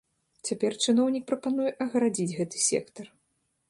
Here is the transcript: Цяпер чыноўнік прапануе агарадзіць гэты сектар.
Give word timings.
Цяпер 0.49 0.77
чыноўнік 0.85 1.29
прапануе 1.33 1.69
агарадзіць 1.87 2.31
гэты 2.43 2.57
сектар. 2.73 3.05